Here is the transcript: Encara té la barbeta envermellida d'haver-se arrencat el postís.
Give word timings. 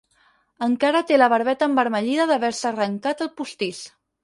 Encara 0.67 1.01
té 1.11 1.19
la 1.19 1.27
barbeta 1.33 1.67
envermellida 1.73 2.27
d'haver-se 2.33 2.69
arrencat 2.73 3.25
el 3.29 3.33
postís. 3.43 3.87